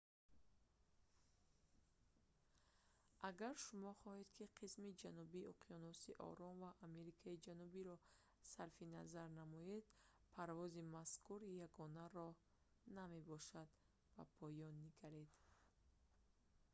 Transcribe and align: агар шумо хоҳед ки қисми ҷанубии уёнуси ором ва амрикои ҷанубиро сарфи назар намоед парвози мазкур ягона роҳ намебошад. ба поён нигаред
агар 3.29 3.55
шумо 3.65 3.91
хоҳед 4.01 4.29
ки 4.37 4.53
қисми 4.59 4.97
ҷанубии 5.03 5.49
уёнуси 5.65 6.11
ором 6.29 6.53
ва 6.63 6.71
амрикои 6.87 7.41
ҷанубиро 7.47 7.95
сарфи 8.53 8.85
назар 8.97 9.27
намоед 9.41 9.85
парвози 10.35 10.87
мазкур 10.95 11.39
ягона 11.67 12.03
роҳ 12.17 12.33
намебошад. 12.99 13.69
ба 14.15 14.23
поён 14.39 14.73
нигаред 14.85 15.31